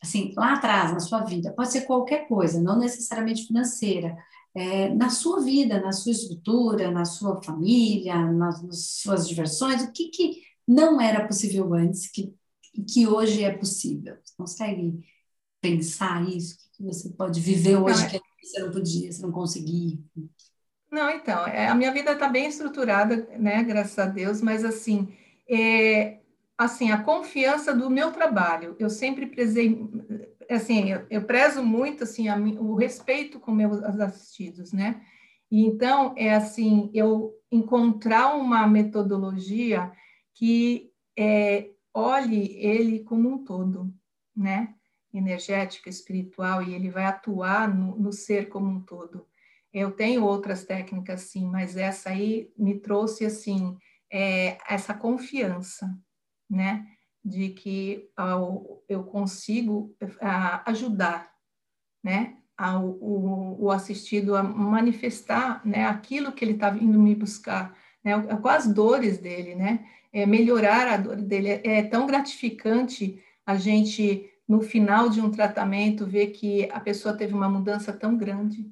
Assim, 0.01 0.33
lá 0.35 0.53
atrás, 0.53 0.91
na 0.91 0.99
sua 0.99 1.21
vida, 1.23 1.53
pode 1.53 1.71
ser 1.71 1.81
qualquer 1.81 2.27
coisa, 2.27 2.61
não 2.61 2.77
necessariamente 2.79 3.45
financeira, 3.45 4.17
é, 4.53 4.89
na 4.89 5.09
sua 5.09 5.41
vida, 5.41 5.79
na 5.79 5.91
sua 5.91 6.11
estrutura, 6.11 6.91
na 6.91 7.05
sua 7.05 7.41
família, 7.41 8.15
nas, 8.31 8.61
nas 8.63 8.85
suas 8.85 9.27
diversões, 9.27 9.83
o 9.83 9.91
que, 9.91 10.09
que 10.09 10.41
não 10.67 10.99
era 10.99 11.25
possível 11.27 11.73
antes, 11.73 12.09
que, 12.09 12.33
que 12.91 13.07
hoje 13.07 13.43
é 13.43 13.51
possível? 13.51 14.17
Você 14.23 14.33
consegue 14.37 15.05
pensar 15.61 16.27
isso? 16.27 16.55
O 16.55 16.77
que 16.77 16.83
você 16.83 17.09
pode 17.09 17.39
viver 17.39 17.77
hoje 17.77 18.09
que 18.09 18.47
você 18.47 18.59
não 18.59 18.71
podia, 18.71 19.11
você 19.11 19.21
não 19.21 19.31
conseguia? 19.31 19.99
Não, 20.91 21.09
então, 21.09 21.47
é, 21.47 21.67
a 21.67 21.75
minha 21.75 21.93
vida 21.93 22.11
está 22.11 22.27
bem 22.27 22.47
estruturada, 22.47 23.15
né, 23.37 23.63
graças 23.63 23.97
a 23.97 24.05
Deus, 24.05 24.41
mas 24.41 24.65
assim, 24.65 25.15
é, 25.49 26.20
assim, 26.63 26.91
a 26.91 27.01
confiança 27.01 27.73
do 27.73 27.89
meu 27.89 28.11
trabalho, 28.11 28.75
eu 28.77 28.89
sempre 28.89 29.25
prezei, 29.25 29.83
assim, 30.49 30.91
eu, 30.91 31.05
eu 31.09 31.23
prezo 31.23 31.63
muito, 31.63 32.03
assim, 32.03 32.27
a, 32.27 32.37
o 32.37 32.75
respeito 32.75 33.39
com 33.39 33.51
meus 33.51 33.81
assistidos, 33.81 34.71
né, 34.71 35.01
e 35.49 35.65
então, 35.65 36.13
é 36.15 36.33
assim, 36.33 36.91
eu 36.93 37.33
encontrar 37.51 38.35
uma 38.35 38.67
metodologia 38.67 39.91
que 40.35 40.91
é, 41.17 41.71
olhe 41.93 42.55
ele 42.57 42.99
como 42.99 43.27
um 43.27 43.43
todo, 43.43 43.91
né, 44.35 44.75
energética, 45.11 45.89
espiritual, 45.89 46.61
e 46.61 46.75
ele 46.75 46.89
vai 46.91 47.05
atuar 47.05 47.73
no, 47.73 47.97
no 47.97 48.13
ser 48.13 48.49
como 48.49 48.69
um 48.69 48.79
todo. 48.79 49.27
Eu 49.73 49.91
tenho 49.91 50.23
outras 50.23 50.63
técnicas, 50.63 51.21
sim, 51.21 51.47
mas 51.47 51.75
essa 51.75 52.11
aí 52.11 52.51
me 52.55 52.79
trouxe, 52.79 53.25
assim, 53.25 53.75
é, 54.11 54.57
essa 54.69 54.93
confiança, 54.93 55.89
né? 56.51 56.85
De 57.23 57.49
que 57.49 58.09
ao, 58.15 58.83
eu 58.89 59.03
consigo 59.03 59.95
a, 60.19 60.69
ajudar, 60.69 61.31
né? 62.03 62.37
Ao, 62.57 62.85
o, 62.85 63.63
o, 63.63 63.71
assistido 63.71 64.35
a 64.35 64.43
manifestar, 64.43 65.65
né? 65.65 65.85
Aquilo 65.85 66.31
que 66.33 66.43
ele 66.43 66.53
está 66.53 66.69
vindo 66.69 66.99
me 66.99 67.15
buscar, 67.15 67.75
né? 68.03 68.19
Com 68.37 68.49
as 68.49 68.67
dores 68.67 69.17
dele, 69.17 69.55
né? 69.55 69.87
É, 70.11 70.25
melhorar 70.25 70.87
a 70.87 70.97
dor 70.97 71.15
dele. 71.15 71.49
É, 71.49 71.61
é 71.63 71.83
tão 71.83 72.05
gratificante 72.05 73.23
a 73.45 73.55
gente 73.55 74.29
no 74.47 74.61
final 74.61 75.07
de 75.07 75.21
um 75.21 75.31
tratamento, 75.31 76.05
ver 76.05 76.27
que 76.31 76.69
a 76.73 76.79
pessoa 76.81 77.15
teve 77.15 77.33
uma 77.33 77.47
mudança 77.47 77.93
tão 77.93 78.17
grande, 78.17 78.69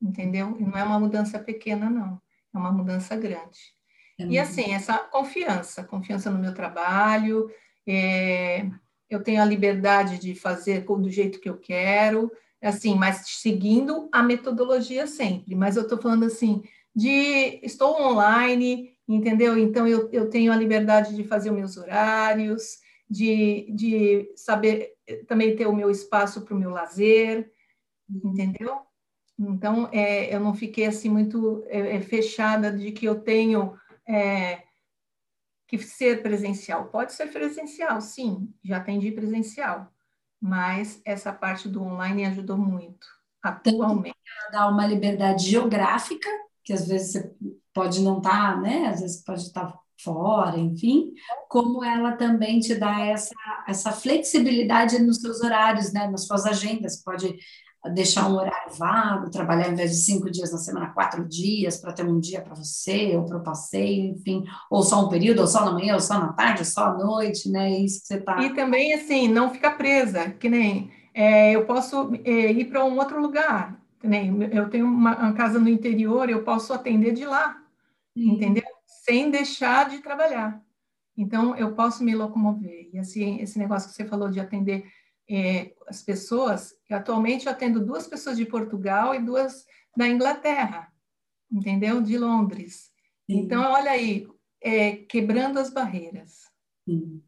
entendeu? 0.00 0.56
E 0.60 0.64
não 0.64 0.78
é 0.78 0.84
uma 0.84 1.00
mudança 1.00 1.36
pequena, 1.36 1.90
não, 1.90 2.22
é 2.54 2.58
uma 2.58 2.70
mudança 2.70 3.16
grande. 3.16 3.75
É 4.18 4.24
e 4.24 4.38
assim, 4.38 4.72
essa 4.72 4.98
confiança, 4.98 5.84
confiança 5.84 6.30
no 6.30 6.38
meu 6.38 6.54
trabalho, 6.54 7.50
é, 7.86 8.66
eu 9.08 9.22
tenho 9.22 9.40
a 9.42 9.44
liberdade 9.44 10.18
de 10.18 10.34
fazer 10.34 10.84
do 10.84 11.10
jeito 11.10 11.40
que 11.40 11.48
eu 11.48 11.58
quero, 11.58 12.30
assim, 12.62 12.94
mas 12.94 13.22
seguindo 13.26 14.08
a 14.10 14.22
metodologia 14.22 15.06
sempre. 15.06 15.54
Mas 15.54 15.76
eu 15.76 15.82
estou 15.82 16.00
falando 16.00 16.24
assim, 16.24 16.62
de 16.94 17.60
estou 17.62 18.00
online, 18.00 18.90
entendeu? 19.06 19.56
Então 19.58 19.86
eu, 19.86 20.08
eu 20.12 20.28
tenho 20.30 20.52
a 20.52 20.56
liberdade 20.56 21.14
de 21.14 21.22
fazer 21.22 21.50
os 21.50 21.56
meus 21.56 21.76
horários, 21.76 22.78
de, 23.08 23.70
de 23.70 24.32
saber 24.34 24.94
também 25.28 25.54
ter 25.54 25.66
o 25.66 25.76
meu 25.76 25.90
espaço 25.90 26.42
para 26.42 26.54
o 26.54 26.58
meu 26.58 26.70
lazer, 26.70 27.50
entendeu? 28.10 28.80
Então, 29.38 29.88
é, 29.92 30.34
eu 30.34 30.40
não 30.40 30.54
fiquei 30.54 30.86
assim 30.86 31.10
muito 31.10 31.62
é, 31.66 31.96
é, 31.96 32.00
fechada 32.00 32.72
de 32.72 32.90
que 32.90 33.04
eu 33.04 33.20
tenho 33.20 33.74
é, 34.08 34.62
que 35.66 35.78
ser 35.78 36.22
presencial. 36.22 36.86
Pode 36.86 37.12
ser 37.12 37.32
presencial, 37.32 38.00
sim, 38.00 38.52
já 38.64 38.78
atendi 38.78 39.10
presencial, 39.10 39.92
mas 40.40 41.00
essa 41.04 41.32
parte 41.32 41.68
do 41.68 41.82
online 41.82 42.24
ajudou 42.26 42.56
muito, 42.56 43.06
atualmente. 43.42 44.16
Ela 44.42 44.50
dá 44.50 44.68
uma 44.68 44.86
liberdade 44.86 45.48
geográfica, 45.48 46.28
que 46.64 46.72
às 46.72 46.86
vezes 46.86 47.12
você 47.12 47.34
pode 47.72 48.00
não 48.00 48.18
estar, 48.18 48.54
tá, 48.54 48.60
né? 48.60 48.86
Às 48.86 49.00
vezes 49.00 49.24
pode 49.24 49.42
estar 49.42 49.72
tá 49.72 49.78
fora, 50.02 50.58
enfim, 50.58 51.12
como 51.48 51.82
ela 51.82 52.12
também 52.12 52.60
te 52.60 52.74
dá 52.74 53.00
essa, 53.00 53.34
essa 53.66 53.92
flexibilidade 53.92 54.98
nos 54.98 55.18
seus 55.18 55.40
horários, 55.40 55.92
né, 55.92 56.06
nas 56.06 56.26
suas 56.26 56.44
agendas, 56.44 57.02
pode 57.02 57.34
deixar 57.90 58.28
um 58.28 58.36
horário 58.36 58.72
vago, 58.74 59.30
trabalhar 59.30 59.68
em 59.70 59.74
vez 59.74 59.90
de 59.90 59.96
cinco 59.96 60.30
dias 60.30 60.52
na 60.52 60.58
semana, 60.58 60.90
quatro 60.90 61.24
dias, 61.24 61.76
para 61.76 61.92
ter 61.92 62.04
um 62.04 62.18
dia 62.18 62.40
para 62.40 62.54
você, 62.54 63.16
ou 63.16 63.24
para 63.24 63.38
o 63.38 63.42
passeio, 63.42 64.14
enfim, 64.14 64.44
ou 64.70 64.82
só 64.82 65.04
um 65.04 65.08
período, 65.08 65.40
ou 65.40 65.46
só 65.46 65.64
na 65.64 65.72
manhã, 65.72 65.94
ou 65.94 66.00
só 66.00 66.18
na 66.18 66.32
tarde, 66.32 66.60
ou 66.60 66.64
só 66.64 66.86
à 66.86 66.94
noite, 66.94 67.50
né, 67.50 67.72
é 67.72 67.80
isso 67.80 68.00
que 68.00 68.06
você 68.06 68.18
está... 68.18 68.42
E 68.42 68.54
também, 68.54 68.94
assim, 68.94 69.28
não 69.28 69.50
ficar 69.50 69.72
presa, 69.72 70.30
que 70.30 70.48
nem, 70.48 70.90
é, 71.14 71.52
eu 71.52 71.64
posso 71.64 72.12
é, 72.24 72.52
ir 72.52 72.66
para 72.66 72.84
um 72.84 72.98
outro 72.98 73.20
lugar, 73.20 73.80
que 74.00 74.06
nem, 74.06 74.42
eu 74.52 74.68
tenho 74.70 74.86
uma, 74.86 75.16
uma 75.16 75.32
casa 75.32 75.58
no 75.58 75.68
interior, 75.68 76.28
eu 76.28 76.42
posso 76.42 76.72
atender 76.72 77.12
de 77.12 77.24
lá, 77.24 77.56
Sim. 78.16 78.30
entendeu? 78.30 78.76
sem 79.06 79.30
deixar 79.30 79.88
de 79.88 79.98
trabalhar. 79.98 80.60
Então, 81.16 81.56
eu 81.56 81.74
posso 81.74 82.02
me 82.02 82.14
locomover. 82.14 82.90
E 82.92 82.98
assim, 82.98 83.40
esse 83.40 83.58
negócio 83.58 83.88
que 83.88 83.94
você 83.94 84.04
falou 84.04 84.28
de 84.28 84.40
atender 84.40 84.84
é, 85.28 85.74
as 85.88 86.02
pessoas, 86.02 86.74
atualmente 86.90 87.46
eu 87.46 87.52
atendo 87.52 87.84
duas 87.84 88.06
pessoas 88.06 88.36
de 88.36 88.44
Portugal 88.44 89.14
e 89.14 89.24
duas 89.24 89.64
da 89.96 90.08
Inglaterra, 90.08 90.92
entendeu? 91.50 92.00
De 92.00 92.16
Londres. 92.18 92.90
Sim. 93.28 93.38
Então, 93.38 93.62
olha 93.72 93.90
aí, 93.90 94.26
é, 94.60 94.96
quebrando 94.96 95.58
as 95.58 95.70
barreiras. 95.70 96.42
Sim. 96.88 97.22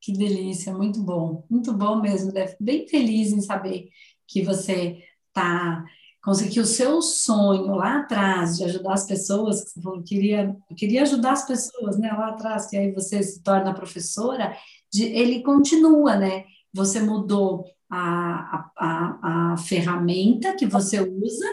Que 0.00 0.12
delícia, 0.12 0.72
muito 0.76 1.00
bom, 1.00 1.46
muito 1.48 1.72
bom 1.72 2.00
mesmo, 2.00 2.32
Deve 2.32 2.56
bem 2.60 2.88
feliz 2.88 3.32
em 3.32 3.40
saber 3.40 3.88
que 4.26 4.42
você 4.42 5.04
está 5.28 5.84
conseguir 6.22 6.60
o 6.60 6.66
seu 6.66 7.02
sonho 7.02 7.74
lá 7.74 7.98
atrás 7.98 8.56
de 8.56 8.64
ajudar 8.64 8.92
as 8.92 9.04
pessoas, 9.04 9.64
que 9.64 9.70
você 9.70 9.82
falou, 9.82 10.02
queria, 10.04 10.56
queria 10.76 11.02
ajudar 11.02 11.32
as 11.32 11.44
pessoas, 11.44 11.98
né, 11.98 12.12
lá 12.12 12.28
atrás, 12.28 12.68
que 12.68 12.76
aí 12.76 12.92
você 12.92 13.20
se 13.22 13.42
torna 13.42 13.74
professora, 13.74 14.56
de, 14.92 15.04
ele 15.04 15.42
continua, 15.42 16.16
né? 16.16 16.44
Você 16.74 17.00
mudou 17.00 17.64
a, 17.90 18.70
a, 18.76 19.52
a, 19.52 19.56
ferramenta 19.58 20.56
que 20.56 20.66
você 20.66 20.98
usa, 21.00 21.46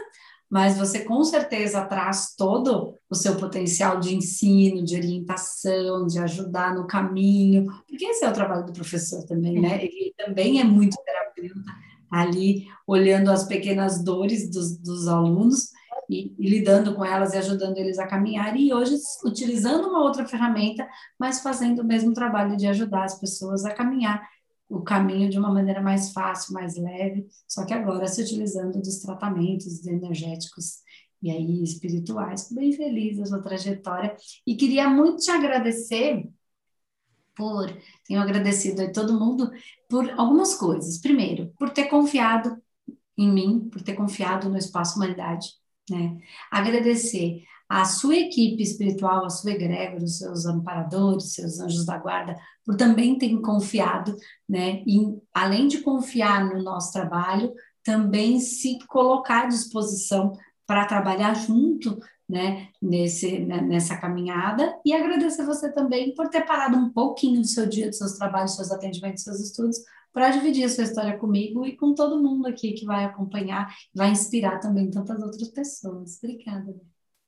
mas 0.49 0.77
você 0.77 1.03
com 1.03 1.21
certeza 1.23 1.85
traz 1.85 2.33
todo 2.35 2.95
o 3.09 3.15
seu 3.15 3.35
potencial 3.35 3.99
de 3.99 4.15
ensino, 4.15 4.83
de 4.83 4.95
orientação, 4.95 6.07
de 6.07 6.17
ajudar 6.19 6.73
no 6.73 6.87
caminho, 6.87 7.65
porque 7.87 8.05
esse 8.05 8.23
é 8.23 8.29
o 8.29 8.33
trabalho 8.33 8.65
do 8.65 8.71
professor 8.71 9.25
também, 9.25 9.59
né? 9.59 9.83
Ele 9.83 10.13
também 10.17 10.61
é 10.61 10.63
muito 10.63 10.97
terapeuta, 11.03 11.71
ali 12.09 12.65
olhando 12.87 13.29
as 13.29 13.43
pequenas 13.43 14.01
dores 14.01 14.49
dos, 14.49 14.77
dos 14.77 15.07
alunos 15.09 15.71
e, 16.09 16.33
e, 16.39 16.49
lidando 16.49 16.95
com 16.95 17.03
elas 17.03 17.33
e 17.33 17.37
ajudando 17.37 17.77
eles 17.77 17.99
a 17.99 18.07
caminhar, 18.07 18.57
e 18.57 18.73
hoje 18.73 18.95
utilizando 19.25 19.89
uma 19.89 20.01
outra 20.01 20.25
ferramenta, 20.25 20.87
mas 21.19 21.41
fazendo 21.41 21.81
o 21.81 21.85
mesmo 21.85 22.13
trabalho 22.13 22.55
de 22.55 22.65
ajudar 22.65 23.03
as 23.03 23.19
pessoas 23.19 23.65
a 23.65 23.73
caminhar 23.73 24.25
o 24.69 24.81
caminho 24.81 25.29
de 25.29 25.39
uma 25.39 25.51
maneira 25.51 25.81
mais 25.81 26.13
fácil, 26.13 26.53
mais 26.53 26.77
leve, 26.77 27.27
só 27.47 27.65
que 27.65 27.73
agora 27.73 28.07
se 28.07 28.21
utilizando 28.21 28.79
dos 28.79 28.99
tratamentos 28.99 29.85
energéticos 29.85 30.83
e 31.21 31.31
aí 31.31 31.63
espirituais. 31.63 32.49
Bem 32.51 32.71
feliz 32.71 33.17
da 33.17 33.25
sua 33.25 33.41
trajetória 33.41 34.15
e 34.45 34.55
queria 34.55 34.87
muito 34.89 35.23
te 35.23 35.31
agradecer 35.31 36.29
por, 37.35 37.67
tenho 38.05 38.21
agradecido 38.21 38.83
a 38.83 38.91
todo 38.91 39.19
mundo 39.19 39.49
por 39.89 40.09
algumas 40.11 40.53
coisas. 40.55 40.99
Primeiro, 40.99 41.51
por 41.57 41.71
ter 41.71 41.85
confiado 41.85 42.61
em 43.17 43.29
mim, 43.31 43.69
por 43.71 43.81
ter 43.81 43.95
confiado 43.95 44.49
no 44.49 44.57
Espaço 44.57 44.97
Humanidade, 44.97 45.47
né? 45.89 46.17
Agradecer 46.51 47.43
a 47.69 47.85
sua 47.85 48.15
equipe 48.15 48.63
espiritual, 48.63 49.25
a 49.25 49.29
sua 49.29 49.51
egrégora, 49.51 50.03
os 50.03 50.17
seus 50.17 50.45
amparadores, 50.47 51.33
seus 51.33 51.59
anjos 51.59 51.85
da 51.85 51.99
guarda, 51.99 52.35
por 52.65 52.75
também 52.75 53.15
terem 53.15 53.39
confiado, 53.39 54.17
né? 54.47 54.83
Além 55.31 55.67
de 55.67 55.81
confiar 55.81 56.43
no 56.49 56.63
nosso 56.63 56.91
trabalho, 56.91 57.53
também 57.83 58.39
se 58.39 58.79
colocar 58.87 59.43
à 59.43 59.47
disposição 59.47 60.33
para 60.65 60.85
trabalhar 60.85 61.35
junto 61.35 61.99
né, 62.27 62.69
nesse, 62.81 63.39
né, 63.39 63.59
nessa 63.61 63.97
caminhada 63.97 64.79
e 64.85 64.93
agradecer 64.93 65.43
você 65.43 65.71
também 65.71 66.13
por 66.13 66.29
ter 66.29 66.45
parado 66.45 66.77
um 66.77 66.91
pouquinho 66.91 67.41
do 67.41 67.47
seu 67.47 67.65
dia, 67.67 67.87
dos 67.87 67.97
seus 67.97 68.13
trabalhos, 68.13 68.51
dos 68.51 68.67
seus 68.67 68.71
atendimentos, 68.71 69.23
dos 69.23 69.35
seus 69.35 69.47
estudos, 69.47 69.77
para 70.13 70.29
dividir 70.29 70.63
a 70.63 70.69
sua 70.69 70.83
história 70.83 71.17
comigo 71.17 71.65
e 71.65 71.75
com 71.75 71.95
todo 71.95 72.21
mundo 72.21 72.47
aqui 72.47 72.73
que 72.73 72.85
vai 72.85 73.03
acompanhar, 73.03 73.73
vai 73.93 74.11
inspirar 74.11 74.59
também 74.59 74.89
tantas 74.89 75.21
outras 75.21 75.49
pessoas. 75.49 76.19
Obrigada. 76.21 76.75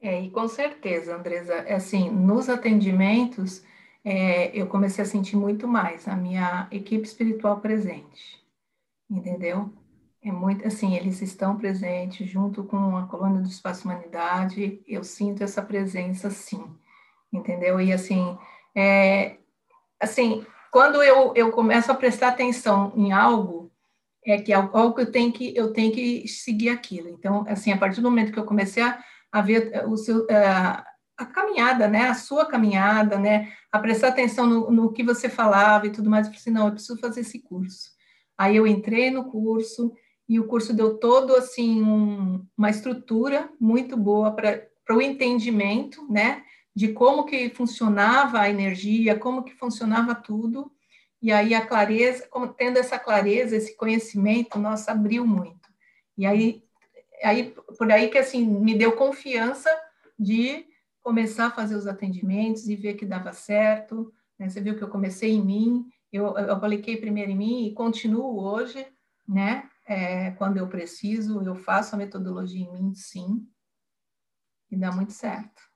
É, 0.02 0.20
e 0.20 0.32
com 0.32 0.48
certeza, 0.48 1.16
Andresa, 1.16 1.54
é 1.54 1.76
assim, 1.76 2.10
nos 2.10 2.50
atendimentos, 2.50 3.64
é, 4.04 4.48
eu 4.58 4.66
comecei 4.66 5.04
a 5.04 5.08
sentir 5.08 5.36
muito 5.36 5.68
mais 5.68 6.08
a 6.08 6.16
minha 6.16 6.68
equipe 6.72 7.06
espiritual 7.06 7.60
presente, 7.60 8.44
entendeu? 9.08 9.72
É 10.24 10.32
muito 10.32 10.68
assim, 10.68 10.96
eles 10.96 11.22
estão 11.22 11.56
presentes 11.56 12.28
junto 12.28 12.64
com 12.64 12.98
a 12.98 13.06
colônia 13.08 13.42
do 13.42 13.48
Espaço 13.48 13.88
Humanidade, 13.88 14.82
eu 14.88 15.04
sinto 15.04 15.44
essa 15.44 15.62
presença 15.62 16.32
sim, 16.32 16.64
entendeu? 17.32 17.80
E 17.80 17.94
assim, 17.94 18.36
é, 18.76 19.38
assim, 20.00 20.44
quando 20.72 21.04
eu, 21.04 21.34
eu 21.36 21.52
começo 21.52 21.92
a 21.92 21.96
prestar 21.96 22.30
atenção 22.30 22.92
em 22.96 23.12
algo, 23.12 23.72
é 24.26 24.42
que 24.42 24.52
é 24.52 24.56
algo 24.56 24.94
que 24.96 25.02
eu 25.02 25.12
tenho 25.12 25.32
que 25.32 25.56
eu 25.56 25.74
tenho 25.74 25.92
que 25.94 26.28
seguir 26.28 26.70
aquilo. 26.70 27.10
Então, 27.10 27.46
assim, 27.48 27.72
a 27.72 27.78
partir 27.78 28.02
do 28.02 28.10
momento 28.10 28.32
que 28.32 28.40
eu 28.40 28.46
comecei 28.46 28.84
a, 28.84 29.04
a 29.32 29.42
ver 29.42 29.84
o 29.88 29.96
seu, 29.96 30.28
a, 30.30 30.86
a 31.18 31.26
caminhada, 31.26 31.88
né, 31.88 32.08
a 32.08 32.14
sua 32.14 32.46
caminhada, 32.46 33.18
né, 33.18 33.54
a 33.72 33.80
prestar 33.80 34.10
atenção 34.10 34.46
no, 34.46 34.72
no 34.72 34.92
que 34.92 35.04
você 35.04 35.30
falava 35.30 35.88
e 35.88 35.92
tudo 35.92 36.10
mais, 36.10 36.28
eu 36.28 36.32
falei 36.32 36.42
assim, 36.42 36.52
não, 36.52 36.68
eu 36.68 36.74
preciso 36.74 37.00
fazer 37.00 37.22
esse 37.22 37.40
curso. 37.40 37.92
Aí 38.38 38.56
eu 38.56 38.66
entrei 38.66 39.12
no 39.12 39.30
curso 39.30 39.94
e 40.28 40.40
o 40.40 40.48
curso 40.48 40.74
deu 40.74 40.98
todo 40.98 41.36
assim 41.36 41.82
um, 41.84 42.46
uma 42.58 42.70
estrutura 42.70 43.50
muito 43.60 43.96
boa 43.96 44.32
para 44.32 44.66
o 44.90 45.02
entendimento, 45.02 46.06
né, 46.12 46.44
de 46.76 46.90
como 46.90 47.26
que 47.26 47.50
funcionava 47.50 48.40
a 48.40 48.50
energia, 48.50 49.18
como 49.18 49.44
que 49.44 49.54
funcionava 49.54 50.16
tudo. 50.16 50.72
E 51.22 51.32
aí 51.32 51.54
a 51.54 51.66
clareza, 51.66 52.28
como 52.30 52.48
tendo 52.48 52.78
essa 52.78 52.98
clareza, 52.98 53.56
esse 53.56 53.76
conhecimento, 53.76 54.58
nossa, 54.58 54.92
abriu 54.92 55.28
muito. 55.28 55.70
E 56.18 56.26
aí, 56.26 56.64
aí 57.24 57.54
por 57.78 57.92
aí 57.92 58.10
que 58.10 58.18
assim 58.18 58.46
me 58.46 58.78
deu 58.78 58.96
confiança 58.96 59.70
de 60.18 60.66
começar 61.02 61.48
a 61.48 61.52
fazer 61.52 61.76
os 61.76 61.88
atendimentos 61.88 62.68
e 62.68 62.76
ver 62.76 62.94
que 62.94 63.06
dava 63.06 63.34
certo. 63.34 64.14
Né? 64.38 64.50
Você 64.50 64.62
viu 64.62 64.78
que 64.78 64.84
eu 64.84 64.90
comecei 64.90 65.32
em 65.32 65.44
mim, 65.44 65.86
eu, 66.12 66.38
eu 66.38 66.54
apliquei 66.54 66.98
primeiro 66.98 67.32
em 67.32 67.38
mim 67.38 67.68
e 67.68 67.74
continuo 67.74 68.40
hoje, 68.40 68.86
né? 69.28 69.70
É, 69.88 70.32
quando 70.32 70.58
eu 70.58 70.68
preciso, 70.68 71.42
eu 71.42 71.56
faço 71.56 71.96
a 71.96 71.98
metodologia 71.98 72.66
em 72.66 72.72
mim, 72.72 72.94
sim, 72.94 73.46
e 74.70 74.78
dá 74.78 74.92
muito 74.92 75.12
certo. 75.12 75.71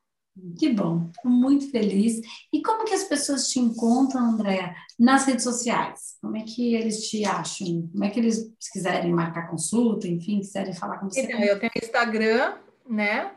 Que 0.58 0.70
bom, 0.74 1.10
fico 1.14 1.30
muito 1.30 1.72
feliz. 1.72 2.20
E 2.52 2.62
como 2.62 2.84
que 2.84 2.94
as 2.94 3.06
pessoas 3.06 3.48
te 3.48 3.60
encontram, 3.60 4.22
Andréa, 4.22 4.76
nas 5.00 5.26
redes 5.26 5.44
sociais? 5.44 6.18
Como 6.22 6.36
é 6.36 6.42
que 6.42 6.76
eles 6.76 7.10
te 7.10 7.24
acham? 7.24 7.88
Como 7.92 8.04
é 8.04 8.10
que 8.10 8.20
eles, 8.20 8.54
se 8.60 8.72
quiserem 8.72 9.14
marcar 9.14 9.50
consulta, 9.50 10.08
enfim, 10.08 10.40
quiserem 10.40 10.74
falar 10.74 10.98
com 10.98 11.10
você? 11.10 11.22
Então, 11.22 11.40
eu 11.40 11.58
tenho 11.58 11.72
Instagram, 11.82 12.56
né? 12.90 13.32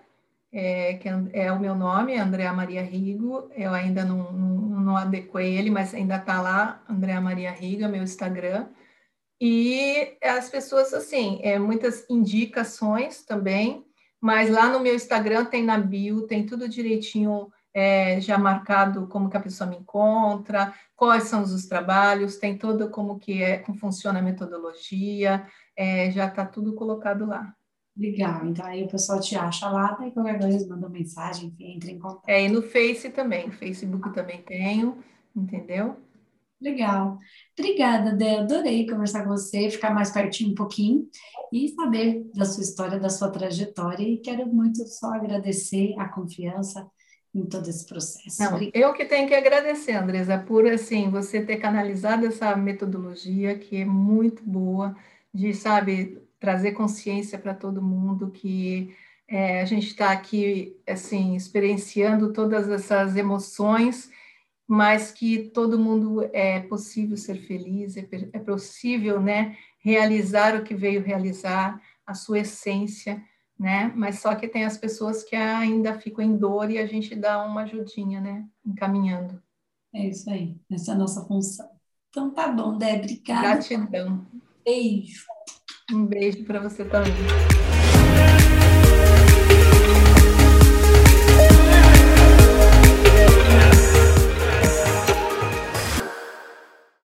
É, 0.50 0.94
que 0.94 1.08
é, 1.08 1.46
é 1.46 1.52
o 1.52 1.60
meu 1.60 1.74
nome, 1.74 2.18
Andréa 2.18 2.52
Maria 2.52 2.82
Rigo. 2.82 3.48
Eu 3.54 3.72
ainda 3.72 4.04
não, 4.04 4.32
não, 4.32 4.80
não 4.80 4.96
adequei 4.96 5.56
ele, 5.56 5.70
mas 5.70 5.94
ainda 5.94 6.16
está 6.16 6.42
lá, 6.42 6.82
Andréa 6.88 7.20
Maria 7.20 7.52
Rigo, 7.52 7.84
é 7.84 7.88
meu 7.88 8.02
Instagram. 8.02 8.66
E 9.40 10.16
as 10.20 10.48
pessoas, 10.48 10.92
assim, 10.92 11.38
é, 11.42 11.58
muitas 11.60 12.04
indicações 12.10 13.24
também, 13.24 13.84
mas 14.20 14.50
lá 14.50 14.68
no 14.68 14.80
meu 14.80 14.94
Instagram 14.94 15.44
tem 15.44 15.62
na 15.62 15.78
bio, 15.78 16.26
tem 16.26 16.44
tudo 16.44 16.68
direitinho 16.68 17.50
é, 17.72 18.20
já 18.20 18.36
marcado 18.38 19.06
como 19.06 19.30
que 19.30 19.36
a 19.36 19.40
pessoa 19.40 19.68
me 19.68 19.76
encontra, 19.76 20.74
quais 20.96 21.24
são 21.24 21.42
os 21.42 21.66
trabalhos, 21.66 22.36
tem 22.36 22.56
todo 22.56 22.90
como 22.90 23.18
que 23.18 23.42
é, 23.42 23.58
como 23.58 23.78
funciona 23.78 24.18
a 24.18 24.22
metodologia, 24.22 25.46
é, 25.76 26.10
já 26.10 26.26
está 26.26 26.44
tudo 26.44 26.74
colocado 26.74 27.26
lá. 27.26 27.54
Legal, 27.96 28.46
então 28.46 28.64
aí 28.64 28.84
o 28.84 28.88
pessoal 28.88 29.20
te 29.20 29.36
acha 29.36 29.68
lá, 29.68 29.96
daí 29.98 30.12
qualquer 30.12 30.38
coisa 30.38 30.68
manda 30.68 30.88
mensagem, 30.88 31.54
entra 31.58 31.90
em 31.90 31.98
contato. 31.98 32.28
É, 32.28 32.44
e 32.44 32.48
no 32.48 32.62
Face 32.62 33.10
também, 33.10 33.50
Facebook 33.50 34.12
também 34.12 34.40
tenho, 34.42 34.98
entendeu? 35.34 35.96
Legal. 36.60 37.18
Obrigada, 37.56 38.12
Dé. 38.12 38.38
Adorei 38.38 38.86
conversar 38.86 39.22
com 39.22 39.30
você, 39.30 39.70
ficar 39.70 39.94
mais 39.94 40.10
pertinho 40.10 40.50
um 40.50 40.54
pouquinho 40.54 41.08
e 41.52 41.68
saber 41.68 42.24
da 42.34 42.44
sua 42.44 42.62
história, 42.62 42.98
da 42.98 43.08
sua 43.08 43.30
trajetória. 43.30 44.02
E 44.02 44.18
quero 44.18 44.46
muito 44.46 44.86
só 44.86 45.14
agradecer 45.14 45.94
a 45.98 46.08
confiança 46.08 46.86
em 47.34 47.46
todo 47.46 47.68
esse 47.68 47.86
processo. 47.86 48.42
Não, 48.42 48.58
eu 48.74 48.92
que 48.92 49.04
tenho 49.04 49.28
que 49.28 49.34
agradecer, 49.34 49.92
Andresa, 49.92 50.38
por 50.38 50.66
assim 50.66 51.10
você 51.10 51.40
ter 51.44 51.58
canalizado 51.58 52.26
essa 52.26 52.56
metodologia 52.56 53.56
que 53.58 53.76
é 53.82 53.84
muito 53.84 54.42
boa 54.42 54.96
de, 55.32 55.54
sabe, 55.54 56.18
trazer 56.40 56.72
consciência 56.72 57.38
para 57.38 57.54
todo 57.54 57.82
mundo 57.82 58.30
que 58.30 58.94
é, 59.28 59.60
a 59.60 59.64
gente 59.64 59.88
está 59.88 60.10
aqui 60.10 60.74
assim 60.88 61.36
experienciando 61.36 62.32
todas 62.32 62.68
essas 62.68 63.14
emoções 63.14 64.10
mas 64.68 65.10
que 65.10 65.48
todo 65.48 65.78
mundo 65.78 66.28
é 66.30 66.60
possível 66.60 67.16
ser 67.16 67.36
feliz, 67.46 67.96
é, 67.96 68.06
é 68.34 68.38
possível, 68.38 69.18
né, 69.18 69.56
realizar 69.78 70.54
o 70.54 70.62
que 70.62 70.74
veio 70.74 71.02
realizar, 71.02 71.80
a 72.06 72.12
sua 72.12 72.40
essência, 72.40 73.22
né? 73.58 73.90
Mas 73.96 74.20
só 74.20 74.34
que 74.34 74.46
tem 74.46 74.64
as 74.64 74.76
pessoas 74.76 75.24
que 75.24 75.34
ainda 75.34 75.98
ficam 75.98 76.22
em 76.24 76.36
dor 76.36 76.70
e 76.70 76.78
a 76.78 76.86
gente 76.86 77.14
dá 77.14 77.42
uma 77.44 77.62
ajudinha, 77.62 78.20
né, 78.20 78.46
encaminhando. 78.64 79.42
É 79.94 80.06
isso 80.06 80.28
aí, 80.28 80.54
essa 80.70 80.92
é 80.92 80.94
a 80.94 80.98
nossa 80.98 81.24
função. 81.24 81.68
Então 82.10 82.30
tá 82.30 82.48
bom, 82.48 82.76
Dé, 82.76 82.96
obrigada. 82.96 83.40
Gratidão. 83.40 84.26
Beijo. 84.62 85.24
Um 85.90 86.04
beijo 86.04 86.44
para 86.44 86.60
você 86.60 86.84
também. 86.84 87.12